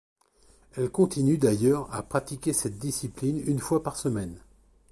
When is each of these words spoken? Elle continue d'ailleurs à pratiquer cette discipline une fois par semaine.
Elle 0.77 0.89
continue 0.89 1.37
d'ailleurs 1.37 1.87
à 1.93 2.01
pratiquer 2.01 2.53
cette 2.53 2.79
discipline 2.79 3.39
une 3.45 3.59
fois 3.59 3.83
par 3.83 3.97
semaine. 3.97 4.35